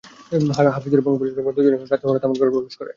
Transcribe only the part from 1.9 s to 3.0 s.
রাতে হঠাৎ আমার ঘরে প্রবেশ করে।